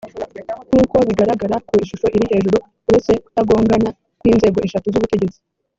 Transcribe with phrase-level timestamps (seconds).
[0.69, 2.57] nk uko bigaragara ku ishusho iri hejuru
[2.87, 3.89] uretse kutagongana
[4.19, 5.39] kw inzego eshatu z ubutegetsi